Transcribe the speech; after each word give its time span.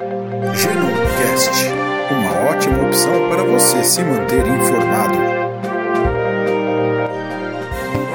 Genomcast, 0.00 1.68
uma 2.10 2.50
ótima 2.50 2.86
opção 2.86 3.28
para 3.28 3.44
você 3.44 3.84
se 3.84 4.02
manter 4.02 4.46
informado. 4.46 5.18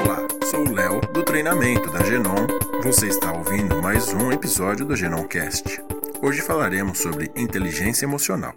Olá, 0.04 0.26
sou 0.50 0.66
o 0.66 0.72
Léo 0.74 1.00
do 1.12 1.22
treinamento 1.22 1.88
da 1.92 2.02
Genom. 2.02 2.48
Você 2.82 3.06
está 3.06 3.32
ouvindo 3.32 3.80
mais 3.80 4.12
um 4.12 4.32
episódio 4.32 4.84
do 4.84 4.96
Genomcast. 4.96 5.80
Hoje 6.20 6.42
falaremos 6.42 6.98
sobre 6.98 7.30
inteligência 7.36 8.04
emocional. 8.04 8.54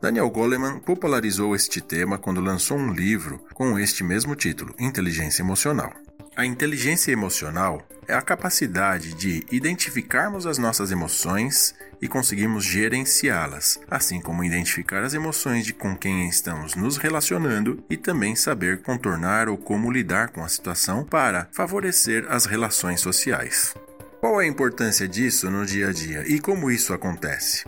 Daniel 0.00 0.30
Goleman 0.30 0.78
popularizou 0.78 1.54
este 1.54 1.82
tema 1.82 2.16
quando 2.16 2.40
lançou 2.40 2.78
um 2.78 2.94
livro 2.94 3.44
com 3.52 3.78
este 3.78 4.02
mesmo 4.02 4.34
título, 4.34 4.74
Inteligência 4.80 5.42
Emocional. 5.42 5.92
A 6.36 6.44
inteligência 6.44 7.12
emocional 7.12 7.86
é 8.08 8.14
a 8.14 8.20
capacidade 8.20 9.14
de 9.14 9.46
identificarmos 9.52 10.46
as 10.46 10.58
nossas 10.58 10.90
emoções 10.90 11.74
e 12.02 12.08
conseguirmos 12.08 12.64
gerenciá-las, 12.64 13.80
assim 13.88 14.20
como 14.20 14.42
identificar 14.42 15.04
as 15.04 15.14
emoções 15.14 15.64
de 15.64 15.72
com 15.72 15.96
quem 15.96 16.28
estamos 16.28 16.74
nos 16.74 16.96
relacionando 16.96 17.84
e 17.88 17.96
também 17.96 18.34
saber 18.34 18.82
contornar 18.82 19.48
ou 19.48 19.56
como 19.56 19.92
lidar 19.92 20.30
com 20.30 20.42
a 20.42 20.48
situação 20.48 21.04
para 21.04 21.48
favorecer 21.52 22.26
as 22.28 22.46
relações 22.46 23.00
sociais. 23.00 23.72
Qual 24.20 24.40
é 24.40 24.44
a 24.44 24.48
importância 24.48 25.06
disso 25.06 25.48
no 25.48 25.64
dia 25.64 25.90
a 25.90 25.92
dia 25.92 26.24
e 26.26 26.40
como 26.40 26.68
isso 26.68 26.92
acontece? 26.92 27.64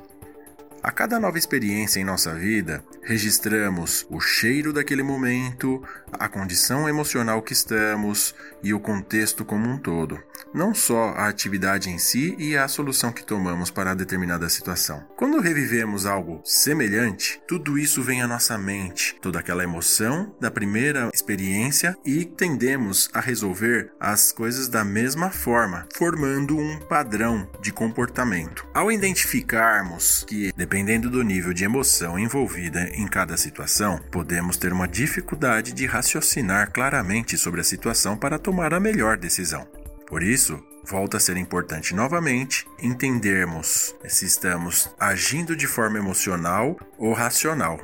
A 0.86 0.92
cada 0.92 1.18
nova 1.18 1.36
experiência 1.36 1.98
em 1.98 2.04
nossa 2.04 2.32
vida, 2.32 2.80
registramos 3.02 4.06
o 4.08 4.20
cheiro 4.20 4.72
daquele 4.72 5.02
momento, 5.02 5.82
a 6.12 6.28
condição 6.28 6.88
emocional 6.88 7.42
que 7.42 7.52
estamos 7.52 8.32
e 8.62 8.72
o 8.72 8.78
contexto 8.78 9.44
como 9.44 9.68
um 9.68 9.78
todo, 9.78 10.16
não 10.54 10.72
só 10.72 11.08
a 11.16 11.26
atividade 11.26 11.90
em 11.90 11.98
si 11.98 12.36
e 12.38 12.56
a 12.56 12.68
solução 12.68 13.10
que 13.10 13.26
tomamos 13.26 13.68
para 13.68 13.96
determinada 13.96 14.48
situação. 14.48 15.04
Quando 15.16 15.40
revivemos 15.40 16.06
algo 16.06 16.40
semelhante, 16.44 17.42
tudo 17.48 17.76
isso 17.76 18.00
vem 18.00 18.22
à 18.22 18.28
nossa 18.28 18.56
mente, 18.56 19.16
toda 19.20 19.40
aquela 19.40 19.64
emoção 19.64 20.36
da 20.40 20.52
primeira 20.52 21.10
experiência 21.12 21.96
e 22.04 22.24
tendemos 22.24 23.10
a 23.12 23.18
resolver 23.18 23.90
as 23.98 24.30
coisas 24.30 24.68
da 24.68 24.84
mesma 24.84 25.30
forma, 25.30 25.88
formando 25.96 26.56
um 26.56 26.78
padrão 26.78 27.50
de 27.60 27.72
comportamento. 27.72 28.64
Ao 28.72 28.92
identificarmos 28.92 30.22
que, 30.22 30.52
dependendo 30.56 30.75
Dependendo 30.76 31.08
do 31.08 31.22
nível 31.22 31.54
de 31.54 31.64
emoção 31.64 32.18
envolvida 32.18 32.90
em 32.92 33.08
cada 33.08 33.34
situação, 33.38 33.98
podemos 34.12 34.58
ter 34.58 34.74
uma 34.74 34.86
dificuldade 34.86 35.72
de 35.72 35.86
raciocinar 35.86 36.70
claramente 36.70 37.38
sobre 37.38 37.62
a 37.62 37.64
situação 37.64 38.14
para 38.14 38.38
tomar 38.38 38.74
a 38.74 38.78
melhor 38.78 39.16
decisão. 39.16 39.66
Por 40.06 40.22
isso, 40.22 40.62
volta 40.84 41.16
a 41.16 41.20
ser 41.20 41.38
importante 41.38 41.94
novamente 41.94 42.66
entendermos 42.78 43.94
se 44.06 44.26
estamos 44.26 44.90
agindo 45.00 45.56
de 45.56 45.66
forma 45.66 45.96
emocional 45.96 46.78
ou 46.98 47.14
racional. 47.14 47.80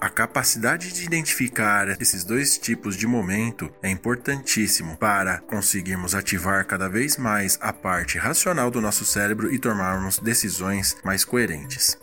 A 0.00 0.08
capacidade 0.08 0.92
de 0.92 1.04
identificar 1.04 1.88
esses 2.00 2.24
dois 2.24 2.58
tipos 2.58 2.96
de 2.96 3.06
momento 3.06 3.70
é 3.80 3.88
importantíssimo 3.88 4.96
para 4.96 5.38
conseguirmos 5.38 6.16
ativar 6.16 6.66
cada 6.66 6.88
vez 6.88 7.16
mais 7.16 7.56
a 7.60 7.72
parte 7.72 8.18
racional 8.18 8.72
do 8.72 8.80
nosso 8.80 9.04
cérebro 9.04 9.54
e 9.54 9.58
tomarmos 9.58 10.18
decisões 10.18 10.96
mais 11.04 11.24
coerentes. 11.24 11.96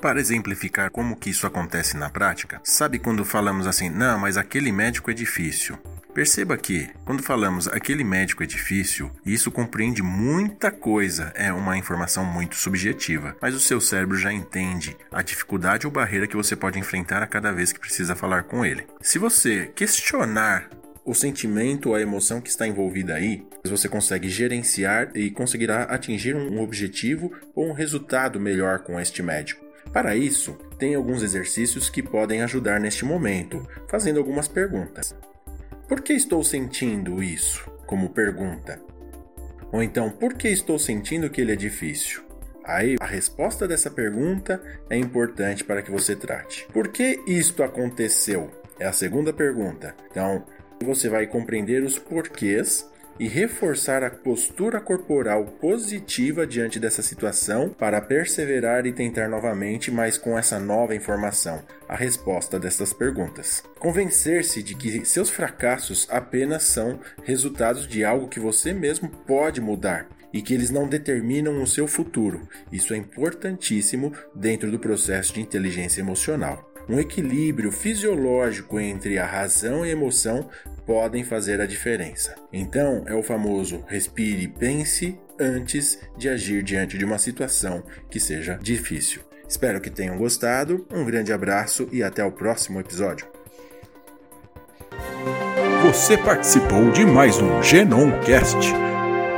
Para 0.00 0.20
exemplificar 0.20 0.90
como 0.90 1.16
que 1.16 1.30
isso 1.30 1.46
acontece 1.46 1.96
na 1.96 2.10
prática, 2.10 2.60
sabe 2.62 2.98
quando 2.98 3.24
falamos 3.24 3.66
assim, 3.66 3.88
não, 3.88 4.18
mas 4.18 4.36
aquele 4.36 4.70
médico 4.70 5.10
é 5.10 5.14
difícil. 5.14 5.78
Perceba 6.16 6.56
que, 6.56 6.88
quando 7.04 7.22
falamos 7.22 7.68
aquele 7.68 8.02
médico 8.02 8.42
é 8.42 8.46
difícil, 8.46 9.10
isso 9.24 9.50
compreende 9.50 10.02
muita 10.02 10.70
coisa, 10.70 11.30
é 11.34 11.52
uma 11.52 11.76
informação 11.76 12.24
muito 12.24 12.56
subjetiva, 12.56 13.36
mas 13.40 13.54
o 13.54 13.60
seu 13.60 13.82
cérebro 13.82 14.16
já 14.16 14.32
entende 14.32 14.96
a 15.12 15.20
dificuldade 15.20 15.86
ou 15.86 15.92
barreira 15.92 16.26
que 16.26 16.36
você 16.36 16.56
pode 16.56 16.78
enfrentar 16.78 17.22
a 17.22 17.26
cada 17.26 17.52
vez 17.52 17.70
que 17.70 17.80
precisa 17.80 18.16
falar 18.16 18.44
com 18.44 18.64
ele. 18.64 18.86
Se 19.02 19.18
você 19.18 19.70
questionar 19.74 20.70
o 21.04 21.14
sentimento, 21.14 21.94
a 21.94 22.00
emoção 22.00 22.40
que 22.40 22.48
está 22.48 22.66
envolvida 22.66 23.14
aí, 23.14 23.46
você 23.64 23.88
consegue 23.88 24.30
gerenciar 24.30 25.10
e 25.14 25.30
conseguirá 25.30 25.82
atingir 25.82 26.34
um 26.34 26.60
objetivo 26.60 27.30
ou 27.54 27.68
um 27.68 27.74
resultado 27.74 28.40
melhor 28.40 28.78
com 28.78 28.98
este 28.98 29.22
médico. 29.22 29.65
Para 29.96 30.14
isso, 30.14 30.52
tem 30.78 30.94
alguns 30.94 31.22
exercícios 31.22 31.88
que 31.88 32.02
podem 32.02 32.42
ajudar 32.42 32.78
neste 32.78 33.02
momento, 33.02 33.66
fazendo 33.88 34.18
algumas 34.18 34.46
perguntas. 34.46 35.16
Por 35.88 36.02
que 36.02 36.12
estou 36.12 36.44
sentindo 36.44 37.22
isso? 37.22 37.66
Como 37.86 38.10
pergunta. 38.10 38.78
Ou 39.72 39.82
então, 39.82 40.10
por 40.10 40.34
que 40.34 40.48
estou 40.48 40.78
sentindo 40.78 41.30
que 41.30 41.40
ele 41.40 41.52
é 41.52 41.56
difícil? 41.56 42.22
Aí, 42.62 42.96
a 43.00 43.06
resposta 43.06 43.66
dessa 43.66 43.90
pergunta 43.90 44.62
é 44.90 44.98
importante 44.98 45.64
para 45.64 45.80
que 45.80 45.90
você 45.90 46.14
trate. 46.14 46.68
Por 46.74 46.88
que 46.88 47.18
isto 47.26 47.62
aconteceu? 47.62 48.50
É 48.78 48.84
a 48.84 48.92
segunda 48.92 49.32
pergunta. 49.32 49.96
Então, 50.10 50.44
você 50.84 51.08
vai 51.08 51.26
compreender 51.26 51.82
os 51.82 51.98
porquês 51.98 52.86
e 53.18 53.28
reforçar 53.28 54.02
a 54.02 54.10
postura 54.10 54.80
corporal 54.80 55.44
positiva 55.44 56.46
diante 56.46 56.78
dessa 56.78 57.02
situação 57.02 57.68
para 57.68 58.00
perseverar 58.00 58.86
e 58.86 58.92
tentar 58.92 59.28
novamente, 59.28 59.90
mas 59.90 60.18
com 60.18 60.38
essa 60.38 60.58
nova 60.58 60.94
informação, 60.94 61.62
a 61.88 61.96
resposta 61.96 62.58
destas 62.58 62.92
perguntas. 62.92 63.62
Convencer-se 63.78 64.62
de 64.62 64.74
que 64.74 65.04
seus 65.04 65.30
fracassos 65.30 66.06
apenas 66.10 66.64
são 66.64 67.00
resultados 67.24 67.86
de 67.86 68.04
algo 68.04 68.28
que 68.28 68.40
você 68.40 68.72
mesmo 68.72 69.08
pode 69.08 69.60
mudar 69.60 70.08
e 70.32 70.42
que 70.42 70.52
eles 70.52 70.70
não 70.70 70.86
determinam 70.86 71.62
o 71.62 71.66
seu 71.66 71.86
futuro. 71.86 72.46
Isso 72.70 72.92
é 72.92 72.96
importantíssimo 72.96 74.12
dentro 74.34 74.70
do 74.70 74.78
processo 74.78 75.32
de 75.32 75.40
inteligência 75.40 76.00
emocional. 76.00 76.75
Um 76.88 77.00
equilíbrio 77.00 77.72
fisiológico 77.72 78.78
entre 78.78 79.18
a 79.18 79.26
razão 79.26 79.84
e 79.84 79.88
a 79.88 79.92
emoção 79.92 80.48
podem 80.86 81.24
fazer 81.24 81.60
a 81.60 81.66
diferença. 81.66 82.34
Então, 82.52 83.04
é 83.06 83.14
o 83.14 83.22
famoso 83.22 83.82
respire 83.88 84.46
pense 84.46 85.18
antes 85.38 85.98
de 86.16 86.28
agir 86.28 86.62
diante 86.62 86.96
de 86.96 87.04
uma 87.04 87.18
situação 87.18 87.82
que 88.08 88.20
seja 88.20 88.58
difícil. 88.62 89.22
Espero 89.48 89.80
que 89.80 89.90
tenham 89.90 90.16
gostado, 90.16 90.86
um 90.90 91.04
grande 91.04 91.32
abraço 91.32 91.88
e 91.92 92.02
até 92.02 92.24
o 92.24 92.32
próximo 92.32 92.80
episódio. 92.80 93.26
Você 95.82 96.16
participou 96.16 96.90
de 96.90 97.04
mais 97.04 97.38
um 97.38 97.62
Genoncast, 97.62 98.72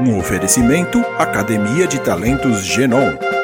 um 0.00 0.18
oferecimento 0.18 0.98
Academia 1.18 1.86
de 1.86 2.00
Talentos 2.00 2.64
Genom. 2.64 3.37